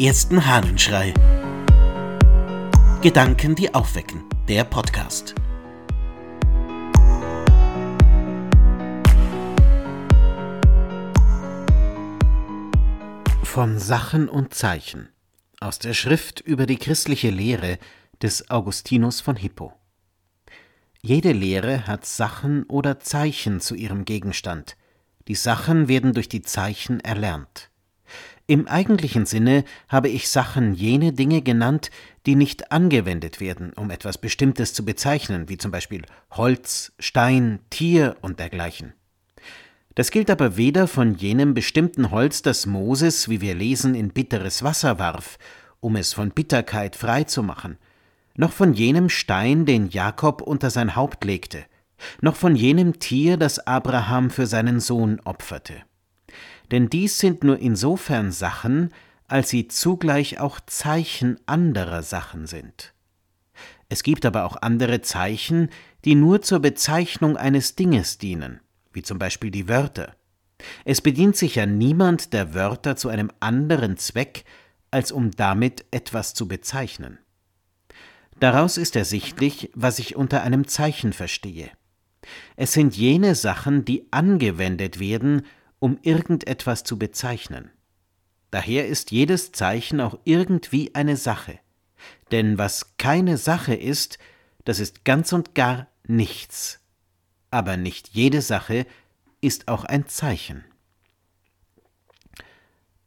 ersten 0.00 0.46
Hahnenschrei. 0.46 1.12
Gedanken, 3.02 3.54
die 3.54 3.74
aufwecken. 3.74 4.24
Der 4.48 4.64
Podcast. 4.64 5.34
Von 13.42 13.78
Sachen 13.78 14.30
und 14.30 14.54
Zeichen 14.54 15.10
aus 15.60 15.78
der 15.78 15.92
Schrift 15.92 16.40
über 16.40 16.64
die 16.64 16.78
christliche 16.78 17.28
Lehre 17.28 17.78
des 18.22 18.48
Augustinus 18.48 19.20
von 19.20 19.36
Hippo. 19.36 19.74
Jede 21.02 21.32
Lehre 21.32 21.86
hat 21.86 22.06
Sachen 22.06 22.62
oder 22.64 23.00
Zeichen 23.00 23.60
zu 23.60 23.74
ihrem 23.74 24.06
Gegenstand. 24.06 24.78
Die 25.28 25.34
Sachen 25.34 25.88
werden 25.88 26.14
durch 26.14 26.30
die 26.30 26.40
Zeichen 26.40 27.00
erlernt. 27.00 27.69
Im 28.50 28.66
eigentlichen 28.66 29.26
Sinne 29.26 29.62
habe 29.88 30.08
ich 30.08 30.28
Sachen 30.28 30.74
jene 30.74 31.12
Dinge 31.12 31.40
genannt, 31.40 31.92
die 32.26 32.34
nicht 32.34 32.72
angewendet 32.72 33.38
werden, 33.38 33.72
um 33.74 33.92
etwas 33.92 34.18
Bestimmtes 34.18 34.74
zu 34.74 34.84
bezeichnen, 34.84 35.48
wie 35.48 35.56
zum 35.56 35.70
Beispiel 35.70 36.02
Holz, 36.32 36.90
Stein, 36.98 37.60
Tier 37.70 38.16
und 38.22 38.40
dergleichen. 38.40 38.92
Das 39.94 40.10
gilt 40.10 40.30
aber 40.30 40.56
weder 40.56 40.88
von 40.88 41.14
jenem 41.14 41.54
bestimmten 41.54 42.10
Holz, 42.10 42.42
das 42.42 42.66
Moses, 42.66 43.28
wie 43.28 43.40
wir 43.40 43.54
lesen, 43.54 43.94
in 43.94 44.08
bitteres 44.08 44.64
Wasser 44.64 44.98
warf, 44.98 45.38
um 45.78 45.94
es 45.94 46.12
von 46.12 46.30
Bitterkeit 46.30 46.96
frei 46.96 47.22
zu 47.22 47.44
machen, 47.44 47.78
noch 48.34 48.50
von 48.50 48.72
jenem 48.72 49.10
Stein, 49.10 49.64
den 49.64 49.90
Jakob 49.90 50.42
unter 50.42 50.70
sein 50.70 50.96
Haupt 50.96 51.22
legte, 51.24 51.66
noch 52.20 52.34
von 52.34 52.56
jenem 52.56 52.98
Tier, 52.98 53.36
das 53.36 53.64
Abraham 53.68 54.28
für 54.28 54.48
seinen 54.48 54.80
Sohn 54.80 55.20
opferte. 55.20 55.84
Denn 56.70 56.88
dies 56.88 57.18
sind 57.18 57.42
nur 57.44 57.58
insofern 57.58 58.32
Sachen, 58.32 58.90
als 59.26 59.48
sie 59.50 59.68
zugleich 59.68 60.38
auch 60.40 60.60
Zeichen 60.66 61.38
anderer 61.46 62.02
Sachen 62.02 62.46
sind. 62.46 62.94
Es 63.88 64.02
gibt 64.02 64.24
aber 64.24 64.44
auch 64.44 64.56
andere 64.62 65.02
Zeichen, 65.02 65.68
die 66.04 66.14
nur 66.14 66.42
zur 66.42 66.60
Bezeichnung 66.60 67.36
eines 67.36 67.74
Dinges 67.74 68.18
dienen, 68.18 68.60
wie 68.92 69.02
zum 69.02 69.18
Beispiel 69.18 69.50
die 69.50 69.68
Wörter. 69.68 70.14
Es 70.84 71.00
bedient 71.00 71.36
sich 71.36 71.56
ja 71.56 71.66
niemand 71.66 72.32
der 72.32 72.54
Wörter 72.54 72.96
zu 72.96 73.08
einem 73.08 73.30
anderen 73.40 73.96
Zweck, 73.96 74.44
als 74.90 75.12
um 75.12 75.30
damit 75.30 75.84
etwas 75.90 76.34
zu 76.34 76.48
bezeichnen. 76.48 77.18
Daraus 78.38 78.78
ist 78.78 78.96
ersichtlich, 78.96 79.70
was 79.74 79.98
ich 79.98 80.16
unter 80.16 80.42
einem 80.42 80.66
Zeichen 80.66 81.12
verstehe. 81.12 81.70
Es 82.56 82.72
sind 82.72 82.96
jene 82.96 83.34
Sachen, 83.34 83.84
die 83.84 84.06
angewendet 84.10 84.98
werden, 84.98 85.42
um 85.80 85.98
irgendetwas 86.02 86.84
zu 86.84 86.98
bezeichnen. 86.98 87.70
Daher 88.52 88.86
ist 88.86 89.10
jedes 89.10 89.52
Zeichen 89.52 90.00
auch 90.00 90.18
irgendwie 90.24 90.94
eine 90.94 91.16
Sache. 91.16 91.58
Denn 92.30 92.58
was 92.58 92.96
keine 92.96 93.36
Sache 93.36 93.74
ist, 93.74 94.18
das 94.64 94.78
ist 94.78 95.04
ganz 95.04 95.32
und 95.32 95.54
gar 95.54 95.88
nichts. 96.06 96.80
Aber 97.50 97.76
nicht 97.76 98.08
jede 98.08 98.42
Sache 98.42 98.86
ist 99.40 99.68
auch 99.68 99.84
ein 99.84 100.06
Zeichen. 100.06 100.64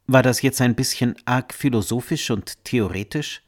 War 0.08 0.22
das 0.22 0.42
jetzt 0.42 0.60
ein 0.62 0.76
bisschen 0.76 1.16
arg 1.26 1.54
philosophisch 1.54 2.30
und 2.30 2.64
theoretisch? 2.66 3.42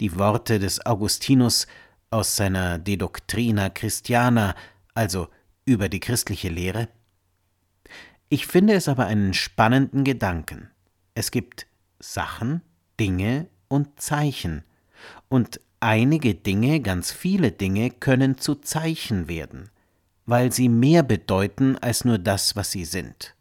Die 0.00 0.18
Worte 0.18 0.58
des 0.58 0.84
Augustinus 0.84 1.66
aus 2.10 2.34
seiner 2.34 2.78
De 2.78 2.96
Doctrina 2.96 3.68
Christiana, 3.68 4.56
also 4.94 5.28
über 5.64 5.88
die 5.88 6.00
christliche 6.00 6.48
Lehre? 6.48 6.88
Ich 8.32 8.46
finde 8.46 8.74
es 8.74 8.88
aber 8.88 9.06
einen 9.06 9.34
spannenden 9.34 10.04
Gedanken. 10.04 10.70
Es 11.14 11.32
gibt 11.32 11.66
Sachen, 11.98 12.62
Dinge 12.98 13.48
und 13.66 14.00
Zeichen, 14.00 14.62
und 15.28 15.60
einige 15.80 16.34
Dinge, 16.34 16.80
ganz 16.80 17.10
viele 17.10 17.50
Dinge 17.50 17.90
können 17.90 18.38
zu 18.38 18.54
Zeichen 18.54 19.26
werden, 19.26 19.70
weil 20.26 20.52
sie 20.52 20.68
mehr 20.68 21.02
bedeuten 21.02 21.76
als 21.78 22.04
nur 22.04 22.18
das, 22.18 22.54
was 22.54 22.70
sie 22.70 22.84
sind. 22.84 23.34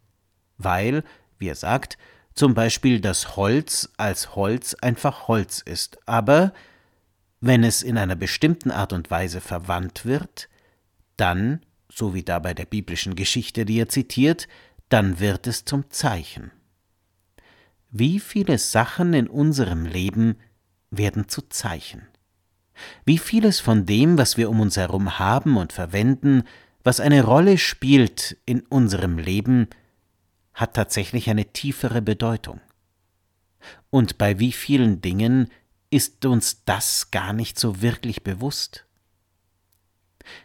Weil, 0.58 1.04
wie 1.38 1.50
er 1.50 1.56
sagt, 1.56 2.00
zum 2.34 2.56
Beispiel 2.56 3.00
das 3.00 3.36
Holz 3.36 3.92
als 3.98 4.36
Holz 4.36 4.74
einfach 4.74 5.28
Holz 5.28 5.62
ist, 5.62 6.00
aber 6.08 6.52
wenn 7.42 7.64
es 7.64 7.84
in 7.84 7.98
einer 7.98 8.16
bestimmten 8.16 8.72
Art 8.72 8.92
und 8.92 9.12
Weise 9.12 9.40
verwandt 9.40 10.06
wird, 10.06 10.50
dann, 11.16 11.62
so 11.90 12.16
wie 12.16 12.24
da 12.24 12.40
bei 12.40 12.56
der 12.56 12.66
biblischen 12.66 13.16
Geschichte, 13.16 13.66
die 13.66 13.80
er 13.80 13.90
zitiert, 13.90 14.48
dann 14.90 15.20
wird 15.20 15.48
es 15.48 15.66
zum 15.66 15.90
Zeichen. 15.90 16.52
Wie 17.92 18.20
viele 18.20 18.58
Sachen 18.58 19.14
in 19.14 19.28
unserem 19.28 19.86
Leben 19.86 20.36
werden 20.92 21.28
zu 21.28 21.42
Zeichen? 21.44 22.08
Wie 23.06 23.18
vieles 23.18 23.60
von 23.60 23.86
dem, 23.86 24.18
was 24.18 24.38
wir 24.38 24.50
um 24.50 24.60
uns 24.60 24.78
herum 24.78 25.20
haben 25.20 25.58
und 25.58 25.74
verwenden, 25.74 26.44
was 26.84 27.00
eine 27.00 27.24
Rolle 27.24 27.58
spielt 27.58 28.38
in 28.46 28.62
unserem 28.62 29.18
Leben, 29.18 29.68
hat 30.54 30.76
tatsächlich 30.76 31.30
eine 31.30 31.46
tiefere 31.46 32.02
Bedeutung. 32.02 32.62
Und 33.90 34.18
bei 34.18 34.40
wie 34.40 34.52
vielen 34.52 35.02
Dingen 35.02 35.50
ist 35.90 36.26
uns 36.26 36.64
das 36.66 37.12
gar 37.12 37.34
nicht 37.34 37.60
so 37.60 37.82
wirklich 37.82 38.24
bewusst? 38.24 38.86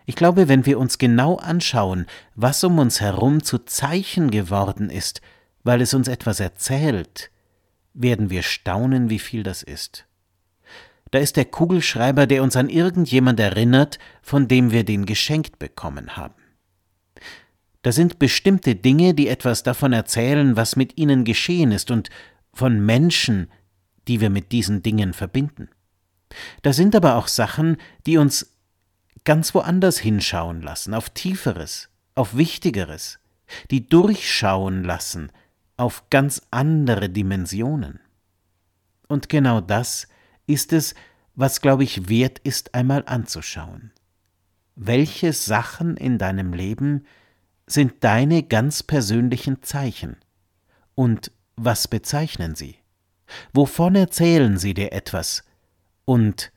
Ich 0.06 0.17
glaube, 0.17 0.49
wenn 0.49 0.67
wir 0.67 0.78
uns 0.78 0.99
genau 0.99 1.37
anschauen, 1.37 2.06
was 2.34 2.62
um 2.65 2.78
uns 2.78 3.00
herum 3.00 3.43
zu 3.43 3.59
Zeichen 3.59 4.31
geworden 4.31 4.91
ist, 4.91 5.21
weil 5.62 5.81
es 5.81 5.95
uns 5.95 6.09
etwas 6.09 6.41
erzählt, 6.41 7.31
werden 7.95 8.31
wir 8.31 8.43
staunen, 8.43 9.11
wie 9.11 9.19
viel 9.19 9.43
das 9.43 9.62
ist. 9.62 10.06
Da 11.11 11.21
ist 11.21 11.37
der 11.37 11.45
Kugelschreiber, 11.45 12.27
der 12.27 12.43
uns 12.43 12.56
an 12.56 12.69
irgendjemand 12.69 13.39
erinnert, 13.39 13.99
von 14.21 14.49
dem 14.49 14.72
wir 14.72 14.84
den 14.84 15.06
geschenkt 15.06 15.59
bekommen 15.59 16.16
haben. 16.16 16.34
Da 17.83 17.93
sind 17.93 18.19
bestimmte 18.19 18.75
Dinge, 18.75 19.15
die 19.15 19.28
etwas 19.28 19.62
davon 19.62 19.93
erzählen, 19.93 20.56
was 20.56 20.75
mit 20.75 20.99
ihnen 20.99 21.25
geschehen 21.25 21.71
ist 21.71 21.91
und 21.91 22.09
von 22.53 22.84
Menschen, 22.84 23.49
die 24.09 24.21
wir 24.21 24.31
mit 24.31 24.53
diesen 24.53 24.83
Dingen 24.83 25.12
verbinden. 25.12 25.69
Da 26.62 26.72
sind 26.72 26.97
aber 26.97 27.16
auch 27.16 27.28
Sachen, 27.28 27.77
die 28.06 28.16
uns 28.16 28.53
ganz 29.24 29.54
woanders 29.54 29.98
hinschauen 29.98 30.62
lassen, 30.62 30.94
auf 30.94 31.10
Tieferes, 31.10 31.88
auf 32.14 32.36
Wichtigeres, 32.36 33.18
die 33.70 33.86
durchschauen 33.88 34.84
lassen, 34.84 35.30
auf 35.76 36.04
ganz 36.10 36.42
andere 36.50 37.08
Dimensionen. 37.08 38.00
Und 39.08 39.28
genau 39.28 39.60
das 39.60 40.08
ist 40.46 40.72
es, 40.72 40.94
was, 41.34 41.60
glaube 41.60 41.84
ich, 41.84 42.08
wert 42.08 42.38
ist, 42.40 42.74
einmal 42.74 43.02
anzuschauen. 43.06 43.92
Welche 44.76 45.32
Sachen 45.32 45.96
in 45.96 46.18
deinem 46.18 46.52
Leben 46.52 47.06
sind 47.66 48.04
deine 48.04 48.42
ganz 48.42 48.82
persönlichen 48.82 49.62
Zeichen? 49.62 50.16
Und 50.94 51.32
was 51.56 51.88
bezeichnen 51.88 52.54
sie? 52.54 52.76
Wovon 53.52 53.94
erzählen 53.94 54.58
sie 54.58 54.74
dir 54.74 54.92
etwas? 54.92 55.44
Und 56.04 56.52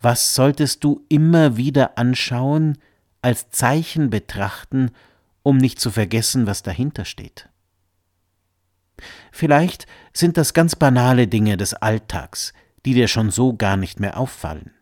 was 0.00 0.34
solltest 0.34 0.84
du 0.84 1.04
immer 1.08 1.56
wieder 1.56 1.98
anschauen, 1.98 2.78
als 3.22 3.50
Zeichen 3.50 4.10
betrachten, 4.10 4.90
um 5.42 5.56
nicht 5.56 5.80
zu 5.80 5.90
vergessen, 5.90 6.46
was 6.46 6.62
dahinter 6.62 7.04
steht? 7.04 7.48
Vielleicht 9.32 9.86
sind 10.12 10.36
das 10.36 10.54
ganz 10.54 10.76
banale 10.76 11.28
Dinge 11.28 11.56
des 11.56 11.74
Alltags, 11.74 12.52
die 12.84 12.94
dir 12.94 13.08
schon 13.08 13.30
so 13.30 13.54
gar 13.54 13.76
nicht 13.76 14.00
mehr 14.00 14.18
auffallen. 14.18 14.72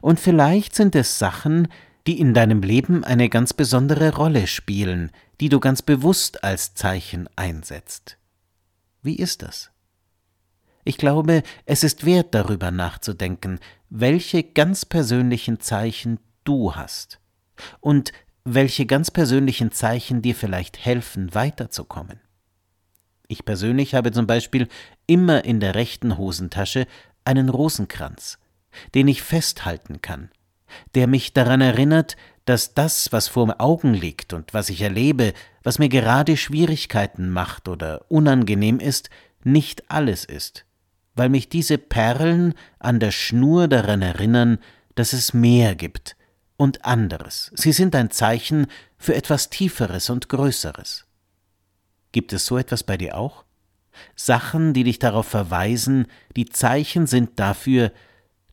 Und 0.00 0.20
vielleicht 0.20 0.74
sind 0.74 0.94
es 0.96 1.18
Sachen, 1.18 1.68
die 2.06 2.20
in 2.20 2.34
deinem 2.34 2.62
Leben 2.62 3.04
eine 3.04 3.28
ganz 3.28 3.52
besondere 3.52 4.14
Rolle 4.14 4.46
spielen, 4.46 5.10
die 5.40 5.48
du 5.48 5.60
ganz 5.60 5.82
bewusst 5.82 6.44
als 6.44 6.74
Zeichen 6.74 7.28
einsetzt. 7.36 8.16
Wie 9.02 9.16
ist 9.16 9.42
das? 9.42 9.70
Ich 10.86 10.98
glaube, 10.98 11.42
es 11.64 11.82
ist 11.82 12.06
wert 12.06 12.32
darüber 12.32 12.70
nachzudenken, 12.70 13.58
welche 13.90 14.44
ganz 14.44 14.84
persönlichen 14.84 15.58
Zeichen 15.58 16.20
du 16.44 16.76
hast 16.76 17.18
und 17.80 18.12
welche 18.44 18.86
ganz 18.86 19.10
persönlichen 19.10 19.72
Zeichen 19.72 20.22
dir 20.22 20.36
vielleicht 20.36 20.84
helfen, 20.84 21.34
weiterzukommen. 21.34 22.20
Ich 23.26 23.44
persönlich 23.44 23.96
habe 23.96 24.12
zum 24.12 24.28
Beispiel 24.28 24.68
immer 25.08 25.44
in 25.44 25.58
der 25.58 25.74
rechten 25.74 26.18
Hosentasche 26.18 26.86
einen 27.24 27.48
Rosenkranz, 27.48 28.38
den 28.94 29.08
ich 29.08 29.22
festhalten 29.22 30.02
kann, 30.02 30.30
der 30.94 31.08
mich 31.08 31.32
daran 31.32 31.62
erinnert, 31.62 32.16
dass 32.44 32.74
das, 32.74 33.10
was 33.10 33.26
vor 33.26 33.48
mir 33.48 33.58
Augen 33.58 33.92
liegt 33.92 34.32
und 34.32 34.54
was 34.54 34.68
ich 34.68 34.82
erlebe, 34.82 35.32
was 35.64 35.80
mir 35.80 35.88
gerade 35.88 36.36
Schwierigkeiten 36.36 37.28
macht 37.30 37.66
oder 37.66 38.08
unangenehm 38.08 38.78
ist, 38.78 39.10
nicht 39.42 39.90
alles 39.90 40.24
ist, 40.24 40.64
weil 41.16 41.28
mich 41.28 41.48
diese 41.48 41.78
Perlen 41.78 42.54
an 42.78 43.00
der 43.00 43.10
Schnur 43.10 43.66
daran 43.66 44.02
erinnern, 44.02 44.58
dass 44.94 45.12
es 45.12 45.34
mehr 45.34 45.74
gibt 45.74 46.16
und 46.56 46.84
anderes. 46.84 47.50
Sie 47.54 47.72
sind 47.72 47.94
ein 47.94 48.10
Zeichen 48.10 48.66
für 48.96 49.14
etwas 49.14 49.50
Tieferes 49.50 50.10
und 50.10 50.28
Größeres. 50.28 51.06
Gibt 52.12 52.32
es 52.32 52.46
so 52.46 52.56
etwas 52.56 52.82
bei 52.82 52.96
dir 52.96 53.16
auch? 53.16 53.44
Sachen, 54.14 54.74
die 54.74 54.84
dich 54.84 54.98
darauf 54.98 55.26
verweisen, 55.26 56.06
die 56.36 56.46
Zeichen 56.46 57.06
sind 57.06 57.38
dafür, 57.40 57.92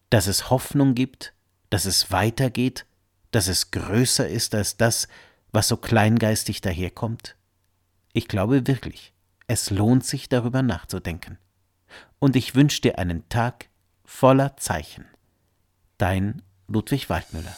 dass 0.10 0.28
es 0.28 0.50
Hoffnung 0.50 0.96
gibt, 0.96 1.34
dass 1.70 1.86
es 1.86 2.12
weitergeht, 2.12 2.86
dass 3.32 3.48
es 3.48 3.72
größer 3.72 4.28
ist 4.28 4.56
als 4.56 4.78
das, 4.78 5.08
was 5.52 5.68
so 5.68 5.78
kleingeistig 5.78 6.62
daherkommt? 6.62 7.36
Ich 8.14 8.28
glaube 8.28 8.68
wirklich, 8.68 9.14
es 9.48 9.70
lohnt 9.70 10.06
sich 10.06 10.30
darüber 10.30 10.62
nachzudenken. 10.62 11.38
Und 12.20 12.36
ich 12.36 12.56
wünsche 12.56 12.82
dir 12.82 12.98
einen 12.98 13.28
Tag 13.30 13.70
voller 14.06 14.58
Zeichen. 14.58 15.06
Dein 15.98 16.42
Ludwig 16.68 17.10
Waldmüller. 17.10 17.56